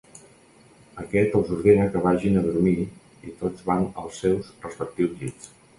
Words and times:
Aquest 1.03 1.35
els 1.41 1.51
ordena 1.57 1.85
que 1.97 2.03
vagin 2.07 2.41
a 2.41 2.45
dormir 2.49 2.75
i 2.87 3.39
tots 3.45 3.69
van 3.71 3.89
als 4.05 4.21
seus 4.25 4.53
respectius 4.67 5.19
llits. 5.23 5.59